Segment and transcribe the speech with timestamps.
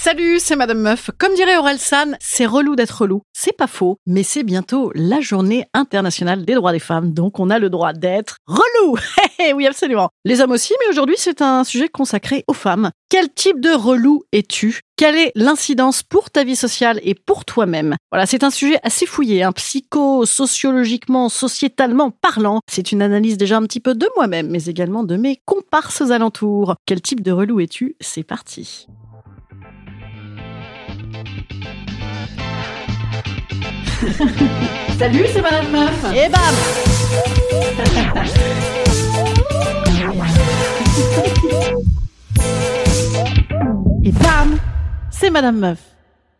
[0.00, 1.10] Salut, c'est Madame Meuf.
[1.18, 3.22] Comme dirait Aurel San, c'est relou d'être relou.
[3.32, 7.50] C'est pas faux, mais c'est bientôt la journée internationale des droits des femmes, donc on
[7.50, 8.96] a le droit d'être relou.
[9.56, 10.08] oui, absolument.
[10.24, 12.92] Les hommes aussi, mais aujourd'hui c'est un sujet consacré aux femmes.
[13.08, 14.82] Quel type de relou es-tu?
[14.96, 17.96] Quelle est l'incidence pour ta vie sociale et pour toi-même?
[18.12, 22.60] Voilà, c'est un sujet assez fouillé, hein, psycho, sociologiquement, sociétalement parlant.
[22.70, 26.76] C'est une analyse déjà un petit peu de moi-même, mais également de mes comparses alentours.
[26.86, 27.96] Quel type de relou es-tu?
[28.00, 28.86] C'est parti.
[34.98, 36.04] Salut, c'est Madame Meuf.
[36.14, 36.40] Et bam
[44.04, 44.56] Et bam
[45.10, 45.80] C'est Madame Meuf.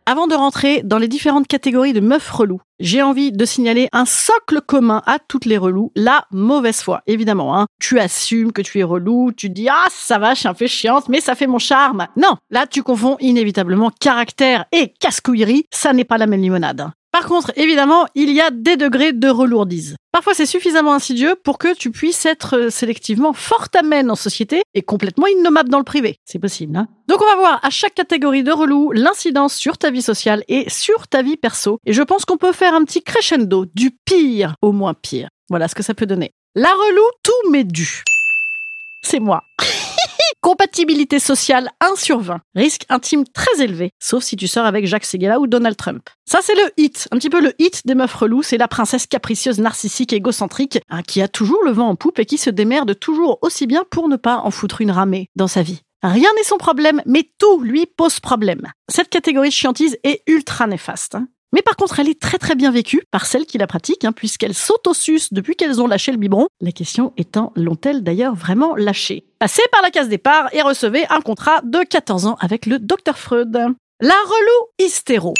[0.05, 4.05] Avant de rentrer dans les différentes catégories de meufs relous, j'ai envie de signaler un
[4.05, 7.59] socle commun à toutes les relous, la mauvaise foi, évidemment.
[7.59, 7.67] Hein.
[7.79, 10.67] Tu assumes que tu es relou, tu dis «Ah, ça va, je suis un peu
[10.67, 12.07] chiante, mais ça fait mon charme».
[12.15, 16.89] Non, là, tu confonds inévitablement caractère et casse-couillerie, ça n'est pas la même limonade.
[17.11, 19.95] Par contre, évidemment, il y a des degrés de relourdise.
[20.11, 24.61] Parfois, c'est suffisamment insidieux pour que tu puisses être euh, sélectivement fort amène en société
[24.73, 26.17] et complètement innommable dans le privé.
[26.25, 29.91] C'est possible, hein Donc, on va voir à chaque catégorie de relou l'incidence sur ta
[29.91, 31.79] vie sociale et sur ta vie perso.
[31.85, 35.29] Et je pense qu'on peut faire un petit crescendo du pire au moins pire.
[35.49, 36.31] Voilà ce que ça peut donner.
[36.55, 38.03] La relou, tout m'est dû.
[39.01, 39.43] C'est moi.
[40.41, 42.39] Compatibilité sociale 1 sur 20.
[42.55, 46.09] Risque intime très élevé, sauf si tu sors avec Jacques Seguela ou Donald Trump.
[46.25, 47.09] Ça, c'est le hit.
[47.11, 48.41] Un petit peu le hit des meufs relous.
[48.41, 52.25] C'est la princesse capricieuse, narcissique, égocentrique, hein, qui a toujours le vent en poupe et
[52.25, 55.61] qui se démerde toujours aussi bien pour ne pas en foutre une ramée dans sa
[55.61, 55.81] vie.
[56.03, 58.71] Rien n'est son problème, mais tout lui pose problème.
[58.87, 61.17] Cette catégorie de chiantise est ultra néfaste.
[61.53, 64.11] Mais par contre, elle est très très bien vécue par celles qui la pratiquent, hein,
[64.11, 66.47] puisqu'elles s'autosucent depuis qu'elles ont lâché le biberon.
[66.61, 69.25] La question étant, l'ont-elles d'ailleurs vraiment lâché?
[69.39, 73.17] Passez par la case départ et recevez un contrat de 14 ans avec le Dr
[73.17, 73.57] Freud.
[74.01, 75.33] La relou hystéro.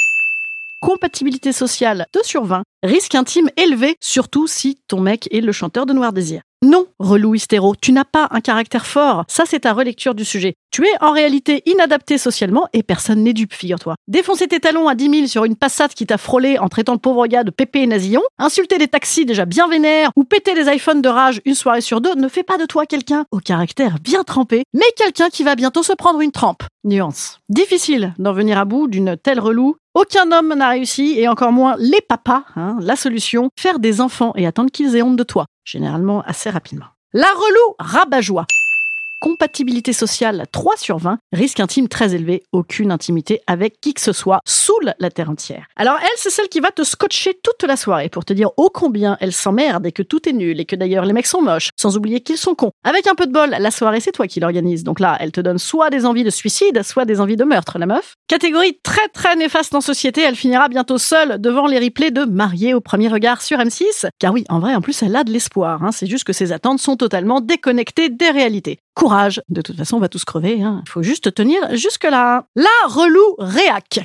[0.81, 2.63] Compatibilité sociale 2 sur 20.
[2.83, 6.41] Risque intime élevé, surtout si ton mec est le chanteur de Noir Désir.
[6.61, 9.23] Non, relou hystéro, tu n'as pas un caractère fort.
[9.27, 10.55] Ça, c'est ta relecture du sujet.
[10.71, 13.95] Tu es en réalité inadapté socialement et personne n'est dupe, figure-toi.
[14.07, 16.99] Défoncer tes talons à 10 000 sur une passade qui t'a frôlé en traitant le
[16.99, 20.69] pauvre gars de pépé et nasillon, insulter des taxis déjà bien vénères ou péter des
[20.73, 23.95] iPhones de rage une soirée sur deux ne fait pas de toi quelqu'un au caractère
[24.01, 26.63] bien trempé, mais quelqu'un qui va bientôt se prendre une trempe.
[26.83, 27.39] Nuance.
[27.49, 29.75] Difficile d'en venir à bout d'une telle relou.
[29.99, 32.43] Aucun homme n'a réussi, et encore moins les papas.
[32.55, 32.77] hein.
[32.79, 35.45] La solution, faire des enfants et attendre qu'ils aient honte de toi.
[35.65, 36.85] Généralement assez rapidement.
[37.11, 38.45] La relou rabat-joie.
[39.19, 44.13] Compatibilité sociale 3 sur 20, risque intime très élevé, aucune intimité avec qui que ce
[44.13, 45.65] soit, saoule la terre entière.
[45.75, 48.69] Alors elle, c'est celle qui va te scotcher toute la soirée pour te dire ô
[48.69, 51.71] combien elle s'emmerde et que tout est nul et que d'ailleurs les mecs sont moches,
[51.75, 52.71] sans oublier qu'ils sont cons.
[52.85, 55.41] Avec un peu de bol, la soirée c'est toi qui l'organise, donc là elle te
[55.41, 58.13] donne soit des envies de suicide, soit des envies de meurtre, la meuf.
[58.29, 62.73] Catégorie très très néfaste en société, elle finira bientôt seule devant les replays de Mariée
[62.73, 65.83] au premier regard sur M6, car oui, en vrai en plus elle a de l'espoir,
[65.83, 65.91] hein.
[65.91, 68.79] c'est juste que ses attentes sont totalement déconnectées des réalités.
[68.99, 70.83] Courage, de toute façon on va tous crever, hein.
[70.85, 72.43] faut juste tenir jusque-là.
[72.57, 74.01] La relou réac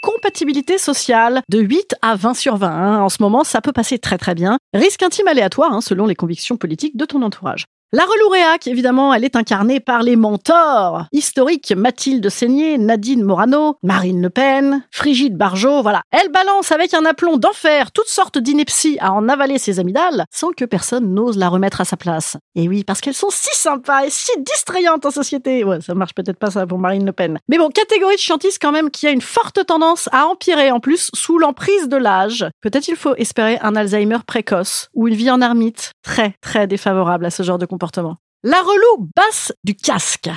[0.00, 2.68] compatibilité sociale de 8 à 20 sur 20.
[2.68, 3.00] hein.
[3.00, 4.58] En ce moment, ça peut passer très très bien.
[4.74, 7.64] Risque intime aléatoire, hein, selon les convictions politiques de ton entourage.
[7.94, 14.20] La relouréac, évidemment, elle est incarnée par les mentors historiques Mathilde Seigné, Nadine Morano, Marine
[14.20, 16.02] Le Pen, Frigide Barjot, voilà.
[16.10, 20.50] Elle balance avec un aplomb d'enfer toutes sortes d'inepties à en avaler ses amygdales sans
[20.50, 22.36] que personne n'ose la remettre à sa place.
[22.56, 25.62] Et oui, parce qu'elles sont si sympas et si distrayantes en société.
[25.62, 27.38] Ouais, ça marche peut-être pas ça pour Marine Le Pen.
[27.48, 30.80] Mais bon, catégorie de chiantise quand même qui a une forte tendance à empirer en
[30.80, 32.44] plus sous l'emprise de l'âge.
[32.60, 37.26] Peut-être il faut espérer un Alzheimer précoce ou une vie en ermite très très défavorable
[37.26, 37.83] à ce genre de comportement.
[38.42, 40.30] La relou basse du casque.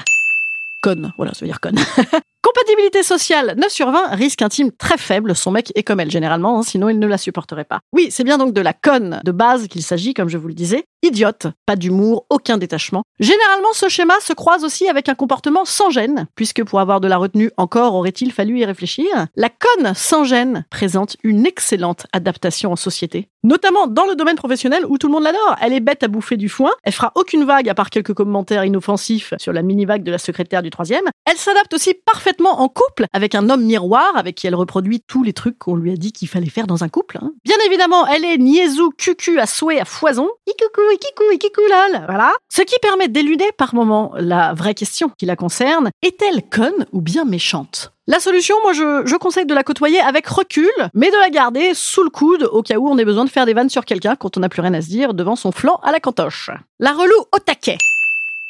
[0.82, 1.80] Conne, voilà, ça veut dire conne.
[2.42, 6.60] Compatibilité sociale 9 sur 20, risque intime très faible, son mec est comme elle généralement,
[6.60, 7.80] hein, sinon il ne la supporterait pas.
[7.94, 10.54] Oui, c'est bien donc de la conne de base qu'il s'agit, comme je vous le
[10.54, 10.86] disais.
[11.04, 13.04] Idiote, pas d'humour, aucun détachement.
[13.20, 17.08] Généralement, ce schéma se croise aussi avec un comportement sans gêne, puisque pour avoir de
[17.08, 19.08] la retenue encore aurait-il fallu y réfléchir?
[19.36, 23.30] La conne sans gêne présente une excellente adaptation en société.
[23.44, 25.56] Notamment dans le domaine professionnel où tout le monde l'adore.
[25.62, 28.66] Elle est bête à bouffer du foin, elle fera aucune vague à part quelques commentaires
[28.66, 31.06] inoffensifs sur la mini-vague de la secrétaire du troisième.
[31.26, 35.24] Elle s'adapte aussi parfaitement en couple avec un homme miroir avec qui elle reproduit tous
[35.24, 37.20] les trucs qu'on lui a dit qu'il fallait faire dans un couple.
[37.22, 37.32] hein.
[37.46, 40.30] Bien évidemment, elle est niaisou cucu à souhait à foison.
[40.48, 42.06] Ikoukou, ikikou, ikikoulal.
[42.08, 42.34] Voilà.
[42.50, 45.90] Ce qui permet d'éluder par moment la vraie question qui la concerne.
[46.02, 47.92] Est-elle conne ou bien méchante?
[48.10, 51.74] La solution, moi, je, je conseille de la côtoyer avec recul, mais de la garder
[51.74, 54.16] sous le coude au cas où on ait besoin de faire des vannes sur quelqu'un
[54.16, 56.50] quand on n'a plus rien à se dire devant son flanc à la cantoche.
[56.80, 57.78] La relou au taquet.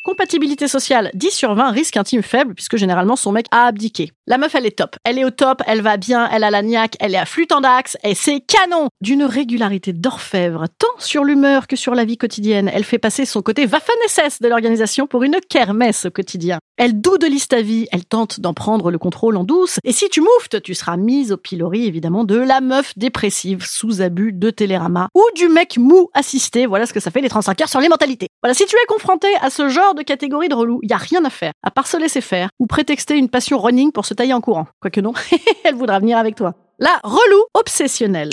[0.07, 4.13] Compatibilité sociale 10 sur 20, risque intime faible puisque généralement son mec a abdiqué.
[4.25, 6.62] La meuf elle est top, elle est au top, elle va bien, elle a la
[6.62, 11.25] niaque, elle est à flûte en dax et c'est canon D'une régularité d'orfèvre, tant sur
[11.25, 15.24] l'humeur que sur la vie quotidienne, elle fait passer son côté Waffen-SS de l'organisation pour
[15.24, 16.60] une kermesse au quotidien.
[16.77, 20.21] Elle doudelise ta vie, elle tente d'en prendre le contrôle en douce et si tu
[20.21, 25.10] mouftes, tu seras mise au pilori évidemment de la meuf dépressive sous abus de télérama
[25.13, 27.89] ou du mec mou assisté, voilà ce que ça fait les 35 heures sur les
[27.89, 28.30] mentalités.
[28.42, 30.98] Voilà, si tu es confronté à ce genre de catégorie de relou, il y a
[30.98, 34.14] rien à faire, à part se laisser faire, ou prétexter une passion running pour se
[34.14, 34.68] tailler en courant.
[34.80, 35.14] Quoique non,
[35.66, 36.54] elle voudra venir avec toi.
[36.80, 38.30] La relou obsessionnelle.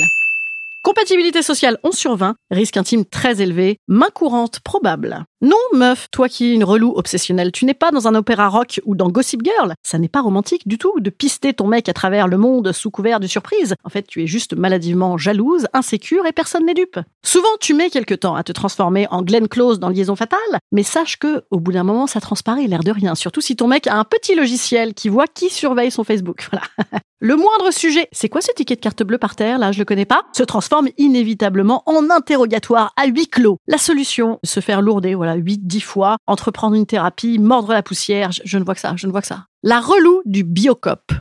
[0.84, 5.24] Compatibilité sociale 11 sur 20, risque intime très élevé, main courante probable.
[5.40, 8.82] Non, meuf, toi qui es une relou obsessionnelle, tu n'es pas dans un opéra rock
[8.84, 9.72] ou dans Gossip Girl.
[9.82, 12.90] Ça n'est pas romantique du tout de pister ton mec à travers le monde sous
[12.90, 13.74] couvert de surprise.
[13.82, 17.00] En fait, tu es juste maladivement jalouse, insécure et personne n'est dupe.
[17.24, 20.38] Souvent, tu mets quelque temps à te transformer en Glenn Close dans Liaison Fatale,
[20.70, 23.14] mais sache que, au bout d'un moment, ça transparaît l'air de rien.
[23.14, 26.46] Surtout si ton mec a un petit logiciel qui voit qui surveille son Facebook.
[26.52, 27.00] Voilà.
[27.20, 29.86] Le moindre sujet, c'est quoi ce ticket de carte bleue par terre, là, je le
[29.86, 33.58] connais pas, se transforme inévitablement en interrogatoire à huis clos.
[33.66, 38.58] La solution, se faire lourder, voilà, 8-10 fois, entreprendre une thérapie, mordre la poussière, je,
[38.58, 39.46] ne vois que ça, je ne vois que ça.
[39.62, 41.12] La relou du biocop.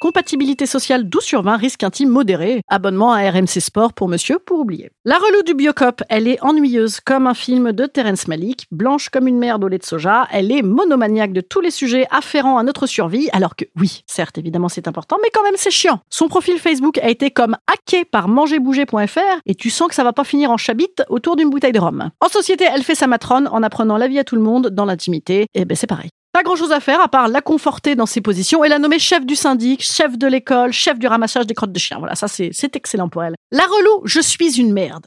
[0.00, 2.62] Compatibilité sociale 12 sur 20, risque intime modéré.
[2.68, 4.88] Abonnement à RMC Sport pour monsieur, pour oublier.
[5.04, 9.26] La relou du Biocop, elle est ennuyeuse comme un film de Terence Malick, blanche comme
[9.26, 12.62] une merde au lait de soja, elle est monomaniaque de tous les sujets afférents à
[12.62, 16.00] notre survie, alors que oui, certes, évidemment, c'est important, mais quand même, c'est chiant.
[16.08, 20.14] Son profil Facebook a été comme hacké par mangerbouger.fr et tu sens que ça va
[20.14, 22.08] pas finir en chabite autour d'une bouteille de rhum.
[22.20, 24.86] En société, elle fait sa matrone en apprenant la vie à tout le monde dans
[24.86, 26.08] l'intimité, et ben c'est pareil.
[26.32, 29.00] Pas grand chose à faire à part la conforter dans ses positions et la nommer
[29.00, 31.98] chef du syndic, chef de l'école, chef du ramassage des crottes de chien.
[31.98, 33.34] Voilà, ça c'est excellent pour elle.
[33.50, 35.04] La relou, je suis une merde.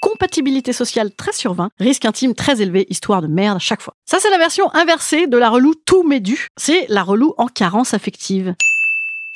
[0.00, 3.94] Compatibilité sociale 13 sur 20, risque intime très élevé, histoire de merde à chaque fois.
[4.06, 6.46] Ça c'est la version inversée de la relou tout m'est dû.
[6.56, 8.54] C'est la relou en carence affective.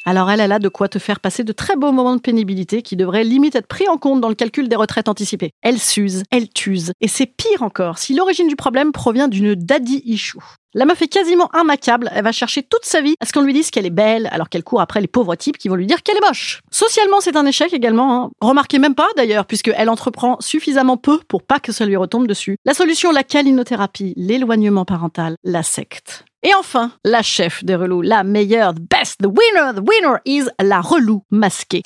[0.05, 2.83] Alors elle, elle a de quoi te faire passer de très beaux moments de pénibilité
[2.83, 5.53] qui devraient limite être pris en compte dans le calcul des retraites anticipées.
[5.63, 10.03] Elle s'use, elle tuse, et c'est pire encore si l'origine du problème provient d'une daddy
[10.05, 10.39] issue.
[10.75, 13.53] La meuf est quasiment immaccable, elle va chercher toute sa vie à ce qu'on lui
[13.53, 16.03] dise qu'elle est belle, alors qu'elle court après les pauvres types qui vont lui dire
[16.03, 16.63] qu'elle est moche.
[16.71, 18.25] Socialement, c'est un échec également.
[18.25, 18.31] Hein.
[18.41, 22.57] Remarquez même pas d'ailleurs, puisqu'elle entreprend suffisamment peu pour pas que ça lui retombe dessus.
[22.65, 26.25] La solution, la calinothérapie, l'éloignement parental, la secte.
[26.45, 30.49] Et enfin, la chef des relous, la meilleure, the best, the winner, the winner is
[30.61, 31.83] la relou masquée.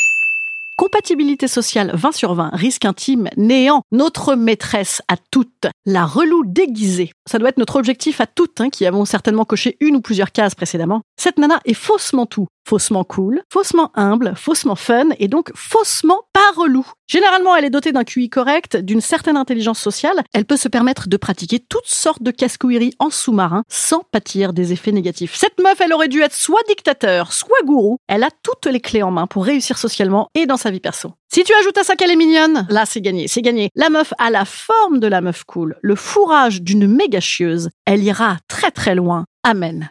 [0.78, 7.12] Compatibilité sociale 20 sur 20, risque intime, néant, notre maîtresse à toutes, la relou déguisée.
[7.26, 10.33] Ça doit être notre objectif à toutes, hein, qui avons certainement coché une ou plusieurs
[10.33, 11.02] cases précédemment.
[11.19, 12.47] Cette nana est faussement tout.
[12.68, 16.85] Faussement cool, faussement humble, faussement fun et donc faussement pas relou.
[17.06, 20.25] Généralement, elle est dotée d'un QI correct, d'une certaine intelligence sociale.
[20.35, 24.73] Elle peut se permettre de pratiquer toutes sortes de casse-couilleries en sous-marin sans pâtir des
[24.73, 25.37] effets négatifs.
[25.37, 27.99] Cette meuf, elle aurait dû être soit dictateur, soit gourou.
[28.08, 31.12] Elle a toutes les clés en main pour réussir socialement et dans sa vie perso.
[31.32, 33.70] Si tu ajoutes à ça qu'elle est mignonne, là c'est gagné, c'est gagné.
[33.76, 37.70] La meuf a la forme de la meuf cool, le fourrage d'une méga chieuse.
[37.85, 39.25] Elle ira très très loin.
[39.44, 39.88] Amen.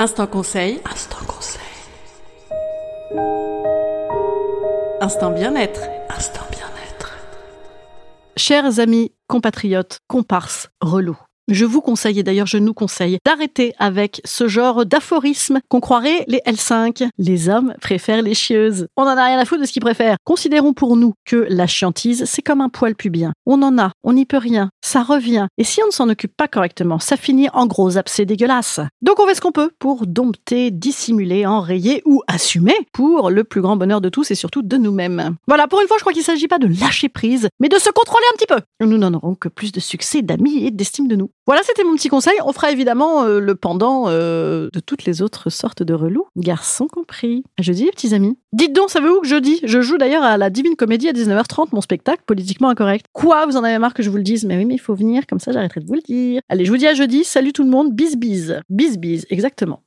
[0.00, 0.80] Instant conseil.
[0.90, 1.60] Instant conseil.
[5.02, 5.82] Instant bien-être.
[6.08, 7.18] Instant bien-être.
[8.34, 11.18] Chers amis, compatriotes, comparses, relous.
[11.52, 16.24] Je vous conseille, et d'ailleurs je nous conseille, d'arrêter avec ce genre d'aphorisme qu'on croirait
[16.28, 17.08] les L5.
[17.18, 18.86] Les hommes préfèrent les chieuses.
[18.96, 20.16] On en a rien à foutre de ce qu'ils préfèrent.
[20.22, 23.32] Considérons pour nous que la chiantise, c'est comme un poil pubien.
[23.46, 25.48] On en a, on n'y peut rien, ça revient.
[25.58, 28.78] Et si on ne s'en occupe pas correctement, ça finit en gros abcès dégueulasse.
[29.02, 33.60] Donc on fait ce qu'on peut pour dompter, dissimuler, enrayer ou assumer pour le plus
[33.60, 35.34] grand bonheur de tous et surtout de nous-mêmes.
[35.48, 37.78] Voilà, pour une fois, je crois qu'il ne s'agit pas de lâcher prise, mais de
[37.78, 38.60] se contrôler un petit peu.
[38.86, 41.30] Nous n'en que plus de succès, d'amis et d'estime de nous.
[41.50, 42.34] Voilà, c'était mon petit conseil.
[42.44, 46.86] On fera évidemment euh, le pendant euh, de toutes les autres sortes de relous, garçons
[46.86, 47.42] compris.
[47.58, 48.38] À jeudi, les petits amis.
[48.52, 51.80] Dites donc, savez-vous que jeudi, je joue d'ailleurs à la Divine Comédie à 19h30, mon
[51.80, 53.06] spectacle politiquement incorrect.
[53.12, 54.44] Quoi, vous en avez marre que je vous le dise?
[54.44, 56.40] Mais oui, mais il faut venir, comme ça j'arrêterai de vous le dire.
[56.48, 57.24] Allez, je vous dis à jeudi.
[57.24, 57.92] Salut tout le monde.
[57.96, 58.52] Bis bis.
[58.68, 59.82] Bis bis, exactement.